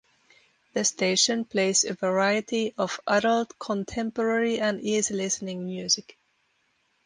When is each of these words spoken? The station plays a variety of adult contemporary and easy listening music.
The 0.73 0.83
station 0.83 1.45
plays 1.45 1.83
a 1.83 1.93
variety 1.93 2.73
of 2.75 2.99
adult 3.05 3.59
contemporary 3.59 4.59
and 4.59 4.81
easy 4.81 5.13
listening 5.13 5.63
music. 5.63 6.17